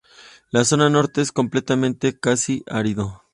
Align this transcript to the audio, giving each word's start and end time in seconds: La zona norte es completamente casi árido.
La 0.49 0.65
zona 0.65 0.89
norte 0.89 1.21
es 1.21 1.31
completamente 1.31 2.19
casi 2.19 2.63
árido. 2.65 3.21